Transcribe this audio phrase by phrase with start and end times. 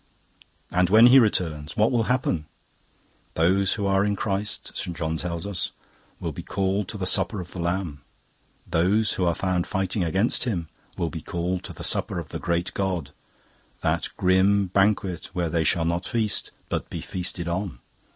[0.71, 2.47] "And when He returns, what will happen?
[3.35, 4.97] Those who are in Christ, St.
[4.97, 5.73] John tells us,
[6.19, 8.01] will be called to the Supper of the Lamb.
[8.65, 12.39] Those who are found fighting against Him will be called to the Supper of the
[12.39, 13.11] Great God
[13.81, 17.77] that grim banquet where they shall not feast, but be feasted on.